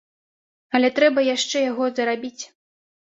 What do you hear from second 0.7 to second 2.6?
Але трэба яшчэ яго зарабіць.